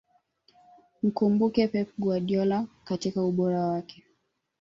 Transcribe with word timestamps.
mkumbuke 1.03 1.67
pep 1.67 1.89
guardiola 1.97 2.67
katika 2.83 3.23
ubora 3.23 3.65
wake 3.67 4.03